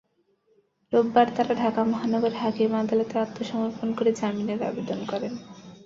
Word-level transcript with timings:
রোববার 0.93 1.27
তাঁরা 1.35 1.53
ঢাকা 1.55 1.81
মহানগর 1.91 2.33
হাকিম 2.41 2.71
আদালতে 2.75 3.15
আত্মসমর্পণ 3.19 3.87
করে 3.97 4.11
জামিনের 4.19 4.59
আবেদন 4.69 4.99
করেন। 5.11 5.33